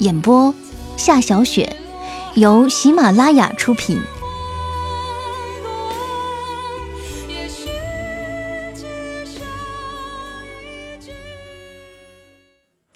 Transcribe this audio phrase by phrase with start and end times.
[0.00, 0.52] 演播：
[0.96, 1.76] 夏小雪，
[2.34, 4.00] 由喜马拉雅出品。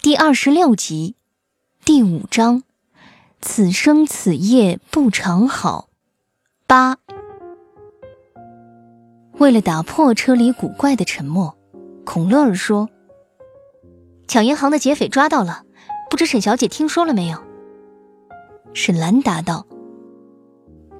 [0.01, 1.15] 第二十六集，
[1.85, 2.63] 第五章：
[3.41, 5.87] 此生此夜不长好。
[6.67, 6.97] 八。
[9.37, 11.57] 为了打破车里古怪的沉默，
[12.03, 12.89] 孔乐儿说
[14.27, 15.63] ：“抢银行的劫匪抓到了。”
[16.09, 17.37] 不知沈小姐听说了没有？
[18.73, 19.65] 沈兰答道：“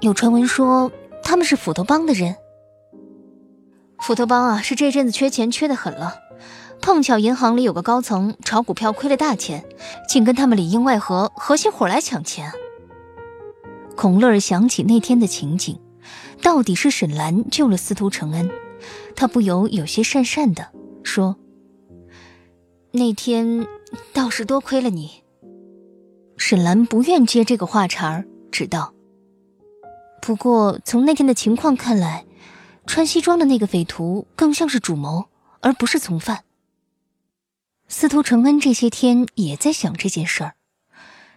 [0.01, 0.91] 有传闻说
[1.23, 2.35] 他们是斧头帮的人。
[3.99, 6.15] 斧头帮啊，是这阵子缺钱缺的很了。
[6.81, 9.65] 碰巧银行里有个高层炒股票亏了大钱，
[10.07, 12.51] 竟跟他们里应外合，合起伙来抢钱。”
[13.97, 15.79] 孔乐儿想起那天的情景，
[16.41, 18.49] 到底是沈兰救了司徒承恩，
[19.15, 20.69] 他不由有些讪讪的
[21.03, 21.35] 说
[22.93, 23.67] ：“那天。”
[24.13, 25.23] 倒是多亏了你。
[26.37, 28.93] 沈兰不愿接这个话茬儿，只道
[30.21, 32.25] ：“不过从那天的情况看来，
[32.87, 35.25] 穿西装的那个匪徒更像是主谋，
[35.59, 36.43] 而不是从犯。”
[37.87, 40.55] 司徒承恩这些天也在想这件事儿。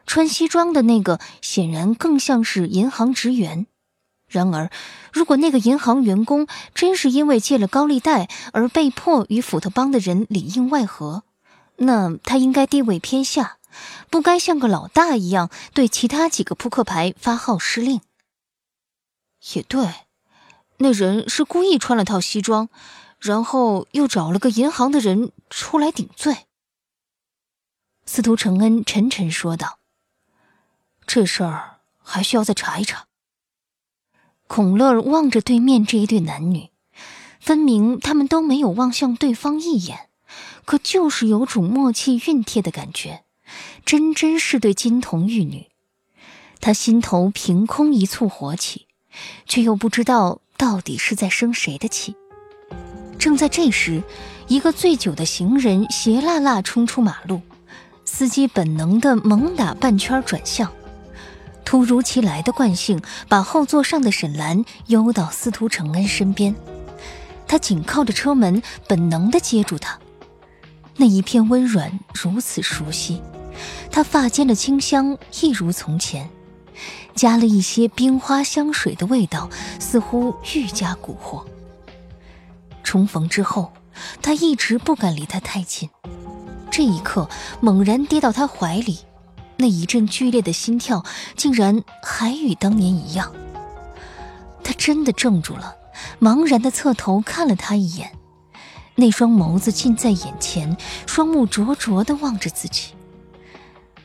[0.06, 3.66] 穿西装的那个显然更像是银行职员。
[4.28, 4.70] 然而，
[5.12, 11.24] 如果那个银行员工真是因为借了高利贷而被迫与斧头帮的人里应外合，
[11.76, 13.58] 那他应该地位偏下，
[14.10, 18.00] 不该像个老大一样对其他几个扑克牌发号施令。
[19.54, 20.06] 也对，
[20.78, 22.68] 那人是故意穿了套西装，
[23.18, 26.46] 然后又找了个银行的人出来顶罪。
[28.06, 29.78] 司徒承恩沉沉说道
[31.06, 33.06] ：“这事儿还需要再查一查。”
[34.46, 36.70] 孔乐望着对面这一对男女，
[37.40, 40.10] 分明他们都没有望向对方一眼。
[40.64, 43.24] 可就是有种默契熨帖的感觉，
[43.84, 45.66] 真真是对金童玉女。
[46.60, 48.86] 他心头凭空一簇火起，
[49.46, 52.14] 却又不知道到底是在生谁的气。
[53.18, 54.02] 正在这时，
[54.46, 57.40] 一个醉酒的行人斜辣辣冲出马路，
[58.04, 60.72] 司机本能的猛打半圈转向，
[61.64, 66.54] 突如其来的惯性把后座上的沈兰悠到司徒承恩身边，
[67.46, 69.98] 他紧靠着车门，本能的接住他。
[70.96, 73.20] 那一片温软如此熟悉，
[73.90, 76.28] 他发间的清香一如从前，
[77.14, 79.48] 加了一些冰花香水的味道，
[79.80, 81.42] 似乎愈加蛊惑。
[82.84, 83.72] 重逢之后，
[84.20, 85.88] 他一直不敢离他太近，
[86.70, 87.28] 这一刻
[87.60, 88.98] 猛然跌到他怀里，
[89.56, 91.04] 那一阵剧烈的心跳
[91.36, 93.32] 竟然还与当年一样。
[94.62, 95.74] 他真的怔住了，
[96.20, 98.12] 茫然的侧头看了他一眼。
[98.94, 100.76] 那双眸子近在眼前，
[101.06, 102.92] 双目灼灼地望着自己，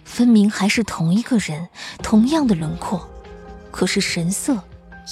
[0.04, 1.68] 分明还是同一个人，
[2.02, 3.08] 同样的轮廓，
[3.70, 4.64] 可是神色、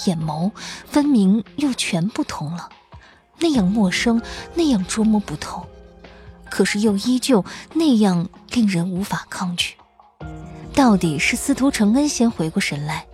[0.06, 0.52] 眼眸
[0.86, 2.70] 分明又全不同了，
[3.40, 4.22] 那样陌生，
[4.54, 5.66] 那样捉摸不透，
[6.50, 9.76] 可是又依旧那样令人无法抗拒。
[10.74, 13.06] 到底是司徒承恩先回过神来，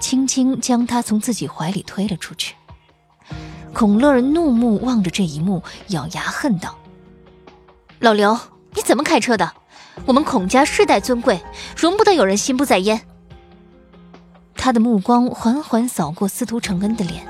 [0.00, 2.54] 轻轻将他从自己怀里推了出去。
[3.72, 6.76] 孔乐儿怒目望着这一幕，咬牙恨道
[8.00, 8.38] ：“老刘，
[8.74, 9.52] 你怎么开车的？
[10.06, 11.40] 我们孔家世代尊贵，
[11.76, 13.00] 容不得有人心不在焉。”
[14.56, 17.26] 他的目光缓缓扫过司徒承恩的脸，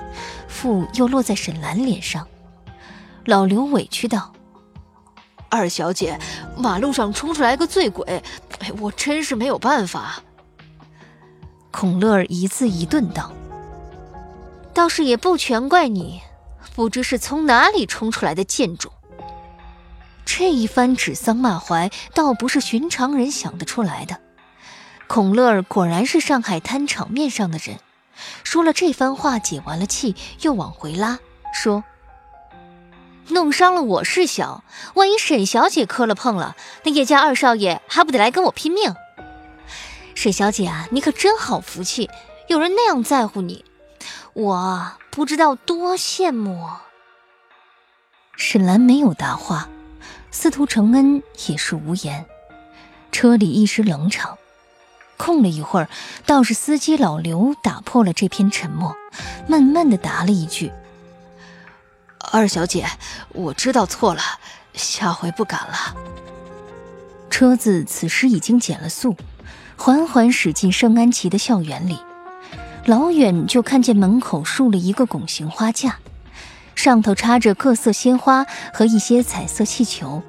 [0.49, 2.27] 复又落在沈兰脸上。
[3.27, 4.33] 老刘委屈道
[5.51, 6.19] ：“二小姐，
[6.57, 8.05] 马路上冲出来个醉鬼，
[8.61, 10.23] 哎，我真是没有办法。”
[11.71, 13.31] 孔乐儿一字一顿道
[14.73, 16.23] ：“倒是也不全怪你。”
[16.75, 18.93] 不知是从哪里冲出来的贱种。
[20.25, 24.21] 这一番指桑骂槐，倒不是寻常人想得出来的。
[25.07, 27.79] 孔乐儿果然是上海滩场面上的人，
[28.45, 31.19] 说了这番话，解完了气，又往回拉，
[31.55, 31.83] 说
[33.29, 34.63] ：“弄伤了我是小，
[34.95, 38.95] 万一沈小姐磕了碰了，那叶家二少爷还不得来跟我拼命？
[40.15, 42.11] 沈小姐啊，你可真好福气，
[42.49, 43.65] 有人那样在乎你，
[44.35, 46.69] 我不知道多羡慕。”
[48.39, 49.69] 沈兰没有答话，
[50.31, 52.25] 司徒承恩也是无言。
[53.11, 54.39] 车里一时冷场，
[55.17, 55.89] 空了一会儿，
[56.25, 58.95] 倒是司机老刘打破了这片沉默，
[59.49, 60.71] 慢慢的答了一句
[62.31, 62.87] ：“二小姐，
[63.31, 64.23] 我知道错了，
[64.75, 65.97] 下回不敢了。”
[67.29, 69.17] 车子此时已经减了速，
[69.77, 71.99] 缓缓驶进圣安琪的校园里，
[72.89, 75.99] 老远就看见门口竖了一个拱形花架。
[76.75, 80.23] 上头插着各色鲜花和一些彩色气球，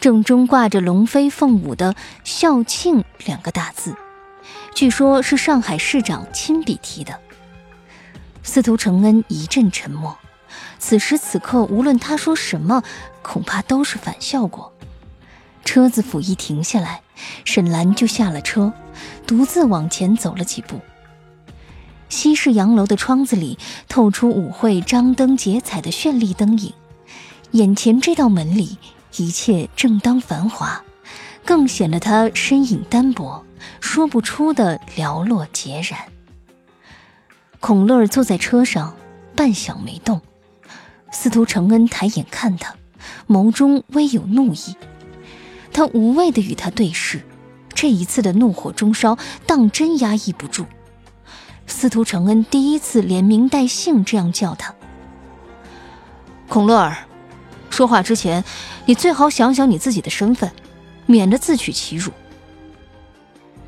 [0.00, 1.94] 正中挂着龙飞凤舞的
[2.24, 3.94] “校庆”两个大字，
[4.74, 7.20] 据说是上海市长亲笔题的。
[8.42, 10.16] 司徒承恩一阵沉默，
[10.78, 12.82] 此时此刻无论他说什么，
[13.20, 14.72] 恐怕都是反效果。
[15.66, 17.02] 车子甫一停下来，
[17.44, 18.72] 沈兰就下了车，
[19.26, 20.80] 独自往前走了几步。
[22.08, 23.58] 西式洋楼的窗子里
[23.88, 26.72] 透出舞会张灯结彩的绚丽灯影，
[27.52, 28.78] 眼前这道门里
[29.16, 30.82] 一切正当繁华，
[31.44, 33.44] 更显得他身影单薄，
[33.80, 36.00] 说不出的寥落孑然。
[37.60, 38.94] 孔乐坐在车上，
[39.34, 40.20] 半晌没动。
[41.10, 42.74] 司徒承恩抬眼看他，
[43.28, 44.76] 眸中微有怒意。
[45.72, 47.22] 他无畏地与他对视，
[47.72, 49.16] 这一次的怒火中烧，
[49.46, 50.66] 当真压抑不住。
[51.84, 54.74] 司徒承恩第一次连名带姓这样叫他。
[56.48, 56.96] 孔乐儿，
[57.68, 58.42] 说话之前，
[58.86, 60.50] 你最好想想你自己的身份，
[61.04, 62.10] 免得自取其辱。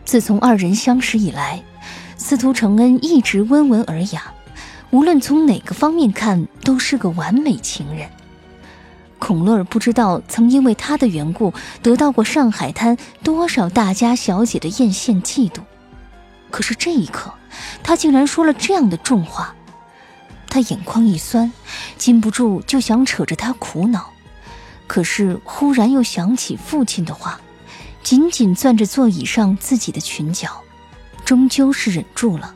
[0.07, 1.63] 自从二人相识以来，
[2.17, 4.33] 司徒承恩一直温文尔雅，
[4.93, 8.09] 无论从哪个方面看，都是个完美情人。
[9.19, 11.53] 孔乐儿不知道曾因为他的缘故
[11.83, 15.61] 得到过上海滩多少大家小姐的艳羡嫉妒，
[16.51, 17.33] 可是这一刻。
[17.83, 19.55] 他竟然说了这样的重话，
[20.49, 21.53] 他眼眶一酸，
[21.97, 24.13] 禁不住就想扯着他苦恼，
[24.87, 27.41] 可是忽然又想起父亲的话，
[28.03, 30.61] 紧紧攥着座椅上自己的裙角，
[31.25, 32.55] 终究是忍住了，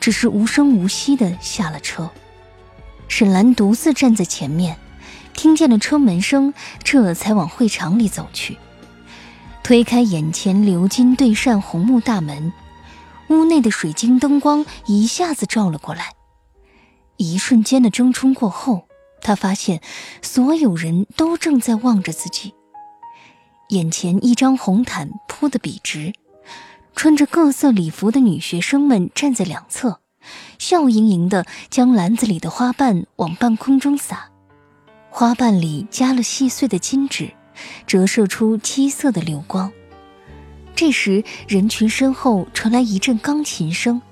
[0.00, 2.10] 只是无声无息的下了车。
[3.08, 4.76] 沈兰独自站在前面，
[5.34, 6.52] 听见了车门声，
[6.82, 8.56] 这才往会场里走去，
[9.62, 12.52] 推开眼前鎏金对扇红木大门。
[13.32, 16.12] 屋内的水晶灯光一下子照了过来，
[17.16, 18.86] 一瞬间的争冲过后，
[19.22, 19.80] 他发现
[20.20, 22.52] 所有人都正在望着自己。
[23.70, 26.12] 眼前一张红毯铺得笔直，
[26.94, 30.00] 穿着各色礼服的女学生们站在两侧，
[30.58, 34.30] 笑盈盈的将篮子里的花瓣往半空中撒，
[35.08, 37.32] 花瓣里加了细碎的金纸，
[37.86, 39.72] 折射出七色的流光。
[40.74, 44.02] 这时，人群身后传来一阵钢琴声，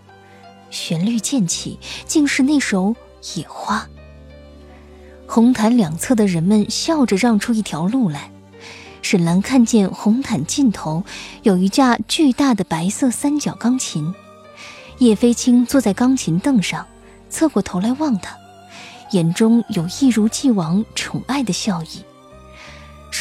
[0.70, 2.94] 旋律渐起，竟是那首
[3.38, 3.88] 《野花》。
[5.26, 8.30] 红毯两侧的人们笑着让出一条路来。
[9.02, 11.04] 沈兰看见红毯尽头
[11.42, 14.14] 有一架巨大的白色三角钢琴，
[14.98, 16.86] 叶飞青坐在钢琴凳上，
[17.30, 18.36] 侧过头来望他，
[19.12, 22.04] 眼中有一如既往宠爱的笑意。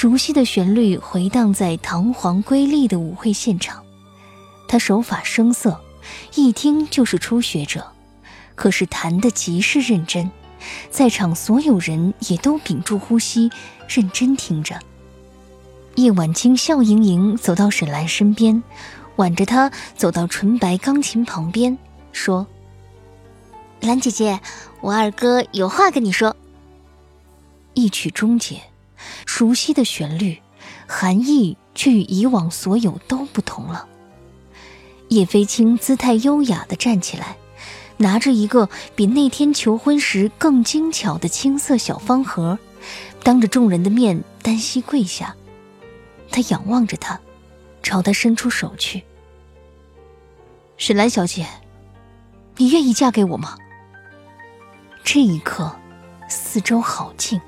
[0.01, 3.83] 熟悉的旋律回荡在堂皇瑰丽的舞会现场，
[4.65, 5.81] 他手法生涩，
[6.35, 7.85] 一听就是初学者，
[8.55, 10.31] 可是弹得极是认真，
[10.89, 13.51] 在场所有人也都屏住呼吸，
[13.89, 14.79] 认真听着。
[15.95, 18.63] 叶晚清笑盈盈走到沈兰身边，
[19.17, 21.77] 挽着她走到纯白钢琴旁边，
[22.13, 22.47] 说
[23.83, 24.39] ：“兰姐姐，
[24.79, 26.37] 我二哥有话跟你说。”
[27.75, 28.61] 一曲终结。
[29.31, 30.39] 熟悉的旋律，
[30.87, 33.87] 含义却与以往所有都不同了。
[35.09, 37.37] 叶飞青姿态优雅地站起来，
[37.97, 42.57] 拿着一个比那天求婚时更精巧的青色小方盒，
[43.21, 45.35] 当着众人的面单膝跪下。
[46.31, 47.21] 他仰望着他，
[47.83, 49.03] 朝他伸出手去。
[50.75, 51.45] 沈兰小姐，
[52.57, 53.55] 你愿意嫁给我吗？
[55.03, 55.73] 这一刻，
[56.27, 57.39] 四周好静。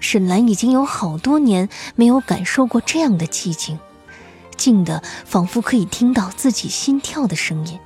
[0.00, 3.78] 沈兰已经有好多年没有感受过这样的寂静，
[4.56, 7.78] 静的仿佛可以听到自己心跳的声音。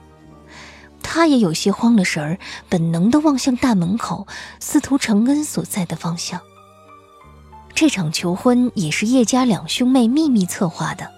[1.02, 4.26] 她也有些慌了神儿，本能的望向大门口，
[4.58, 6.40] 司徒承恩所在的方向。
[7.74, 11.10] 这场求婚也是叶家两兄妹秘密策划的，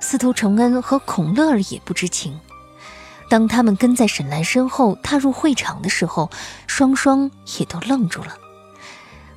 [0.00, 2.40] 司徒承恩和孔乐儿也不知情。
[3.28, 6.30] 当他们跟在沈兰身后踏入会场的时候，
[6.66, 8.36] 双双也都愣住了。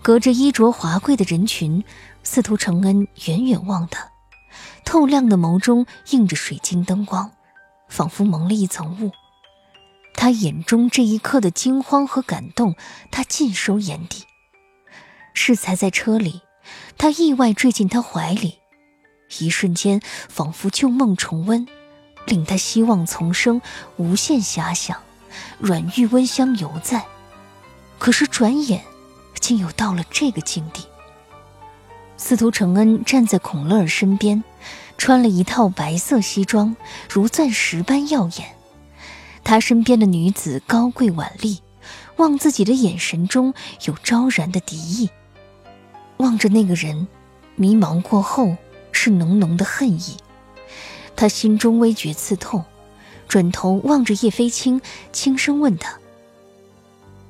[0.05, 1.83] 隔着衣着华贵的人群，
[2.21, 4.11] 司徒承恩远远望他，
[4.85, 7.31] 透亮的眸中映着水晶灯光，
[7.89, 9.09] 仿佛蒙了一层雾。
[10.13, 12.75] 他眼中这一刻的惊慌和感动，
[13.09, 14.25] 他尽收眼底。
[15.33, 16.41] 适才在车里，
[16.99, 18.59] 他意外坠进他怀里，
[19.39, 21.67] 一瞬间仿佛旧梦重温。
[22.27, 23.59] 令他希望丛生，
[23.97, 25.01] 无限遐想，
[25.57, 27.03] 软玉温香犹在。
[27.97, 28.83] 可是转眼，
[29.45, 30.81] 竟又到了这个境地。
[32.17, 34.43] 司徒承恩站在孔乐儿身边，
[34.97, 36.75] 穿了一套白色西装，
[37.07, 38.55] 如钻石般耀眼。
[39.43, 41.59] 他身边的女子高贵婉丽，
[42.15, 43.53] 望自己的眼神中
[43.85, 45.11] 有昭然的敌意。
[46.17, 47.07] 望着那个人，
[47.55, 48.57] 迷茫过后
[48.91, 50.17] 是浓浓的恨意。
[51.15, 52.65] 他心中微觉刺痛，
[53.27, 55.99] 转头望着叶飞青，轻声问他：“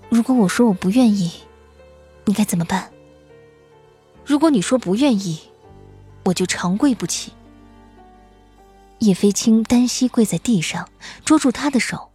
[0.07, 1.29] 如果我说我不愿意，
[2.25, 2.91] 你该怎么办
[4.25, 5.39] ？”“如果你说不愿意，
[6.25, 7.31] 我就长跪不起。”
[8.99, 10.89] 叶飞青单膝跪在地上，
[11.23, 12.11] 捉住他的手，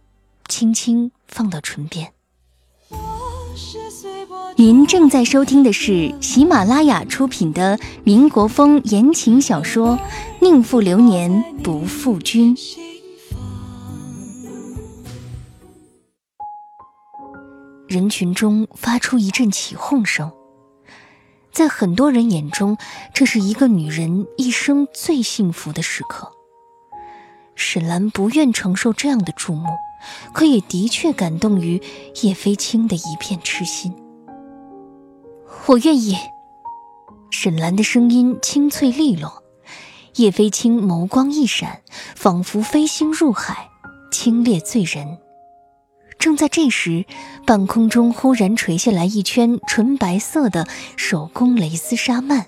[0.47, 2.11] 轻轻放到唇边。
[4.57, 9.97] 您正在收听的是喜马拉雅出品的民国风言情小说
[10.41, 12.55] 《宁负流年不负君》。
[17.91, 20.31] 人群中发出一阵起哄声，
[21.51, 22.77] 在很多人眼中，
[23.13, 26.31] 这是一个女人一生最幸福的时刻。
[27.53, 29.67] 沈兰不愿承受这样的注目，
[30.33, 31.81] 可也的确感动于
[32.21, 33.93] 叶飞青的一片痴心。
[35.65, 36.15] 我愿意。
[37.29, 39.43] 沈兰的声音清脆利落，
[40.15, 41.81] 叶飞青眸光一闪，
[42.15, 43.69] 仿佛飞星入海，
[44.13, 45.17] 清冽醉人。
[46.21, 47.05] 正在这时，
[47.47, 52.45] 半空中忽然垂下来一圈纯白色的手工蕾丝纱幔，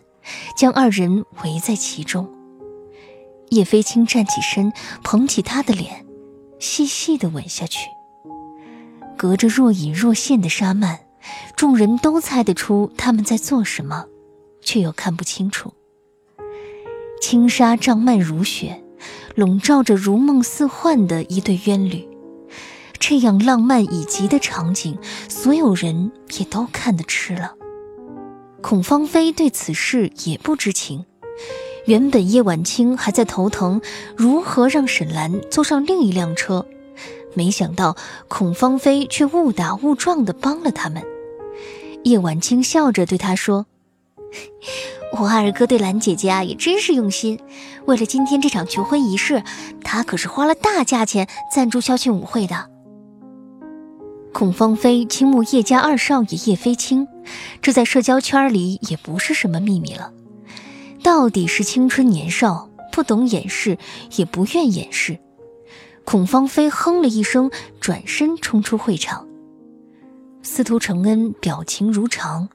[0.56, 2.32] 将二人围在其中。
[3.50, 4.72] 叶飞青站起身，
[5.04, 6.06] 捧起他的脸，
[6.60, 7.90] 细细的吻下去。
[9.18, 11.00] 隔着若隐若现的纱幔。
[11.56, 14.06] 众人都猜得出他们在做什么，
[14.62, 15.74] 却又看不清楚。
[17.22, 18.84] 轻纱帐幔如雪，
[19.34, 22.06] 笼罩着如梦似幻的一对冤侣。
[23.06, 27.54] 这样浪漫以极的场景，所有人也都看得痴了。
[28.62, 31.04] 孔芳菲对此事也不知情。
[31.86, 33.82] 原本叶晚清还在头疼
[34.16, 36.66] 如何让沈兰坐上另一辆车，
[37.34, 37.98] 没想到
[38.30, 41.04] 孔芳菲却误打误撞地帮了他们。
[42.06, 43.66] 叶晚清笑着对他说
[45.20, 47.38] ：“我二哥对兰姐姐啊也真是用心，
[47.86, 49.44] 为了今天这场求婚仪式，
[49.84, 52.70] 他可是花了大价钱赞助校庆舞会的。”
[54.34, 57.08] 孔芳菲倾慕叶家二少爷叶飞青，
[57.62, 60.12] 这在社交圈里也不是什么秘密了。
[61.04, 63.78] 到底是青春年少，不懂掩饰，
[64.16, 65.20] 也不愿掩饰。
[66.04, 69.28] 孔芳菲哼了一声，转身冲出会场。
[70.42, 72.50] 司徒承恩表情如常，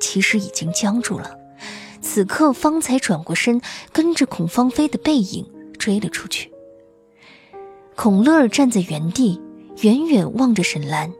[0.00, 1.32] 其实已经僵住了。
[2.00, 3.60] 此刻方才转过身，
[3.92, 5.44] 跟着孔芳菲的背影
[5.78, 6.52] 追了出去。
[7.96, 9.40] 孔乐站在原地，
[9.82, 11.12] 远远望着沈兰，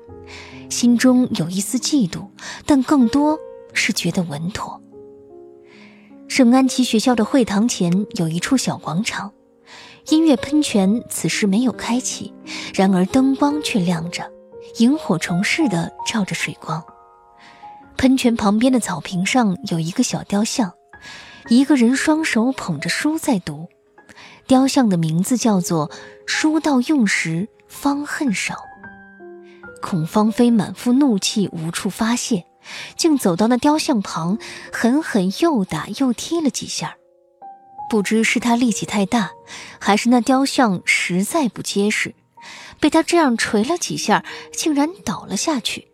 [0.71, 2.28] 心中有一丝嫉妒，
[2.66, 3.38] 但更多
[3.73, 4.80] 是觉得稳妥。
[6.28, 9.33] 圣安琪学校的会堂前有一处小广场，
[10.09, 12.33] 音乐喷泉此时没有开启，
[12.75, 14.30] 然而灯光却亮着。
[14.78, 16.83] 萤火虫似的照着水光，
[17.97, 20.73] 喷泉旁边的草坪上有一个小雕像，
[21.49, 23.68] 一个人双手捧着书在读，
[24.49, 25.90] 雕像的名字叫做
[26.26, 28.56] “书到用时方恨少”。
[29.85, 32.47] 孔芳菲满腹怒气无处发泄，
[32.97, 34.38] 竟走到那雕像旁，
[34.73, 36.97] 狠狠又打又踢了几下。
[37.91, 39.33] 不知是他力气太大，
[39.79, 42.14] 还是那雕像实在不结实。
[42.81, 44.25] 被他这样捶了几下，
[44.55, 45.88] 竟然倒了下去。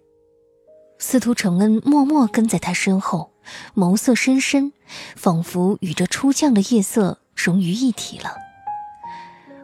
[1.01, 3.33] 司徒承恩默默跟在他身后，
[3.75, 4.73] 眸色深深，
[5.17, 8.37] 仿佛与这初降的夜色融于一体了。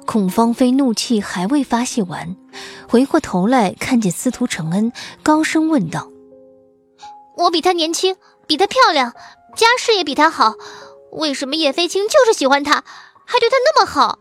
[0.06, 2.36] 孔芳菲怒气还未发泄完，
[2.88, 6.10] 回过头来看见司徒承恩，高声问道
[7.36, 9.12] ：“我比她年轻，比她漂亮，
[9.56, 10.54] 家世也比她好，
[11.10, 12.84] 为什么叶飞青就是喜欢她，
[13.26, 14.18] 还对她那么好？”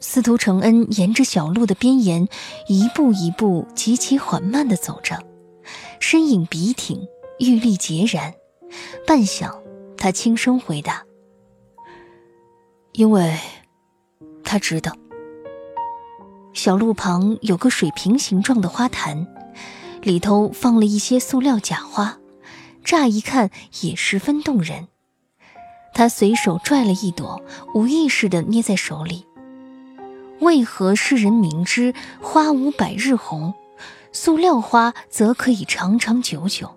[0.00, 2.26] 司徒承恩沿着小路的边沿，
[2.68, 5.22] 一步一步极其缓慢地走着，
[6.00, 7.06] 身影笔挺，
[7.38, 8.34] 玉立孑然。
[9.06, 9.60] 半晌，
[9.96, 11.04] 他轻声回答
[12.92, 13.38] ：“因为
[14.48, 14.96] 他知道。
[16.54, 19.26] 小路旁有个水瓶形状的花坛，
[20.00, 22.18] 里头放了一些塑料假花，
[22.82, 23.50] 乍一看
[23.82, 24.88] 也十分动人。
[25.92, 27.42] 他随手拽了一朵，
[27.74, 29.26] 无意识地捏在手里。
[30.40, 33.52] 为何世人明知花无百日红，
[34.12, 36.74] 塑料花则可以长长久久，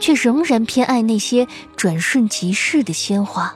[0.00, 3.54] 却仍然偏爱那些转瞬即逝的鲜花？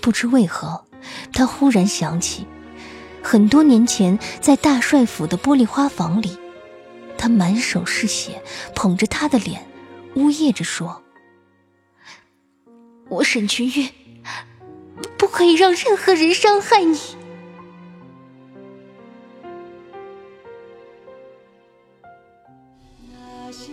[0.00, 0.84] 不知为何，
[1.32, 2.46] 他忽然想起，
[3.22, 6.38] 很多年前在大帅府的玻璃花房里，
[7.16, 8.42] 他满手是血，
[8.74, 9.66] 捧着他的脸，
[10.14, 11.02] 呜咽着说
[13.08, 13.88] ：“我沈君玉，
[15.16, 16.98] 不可以让任何人伤害你。”
[23.12, 23.72] 那些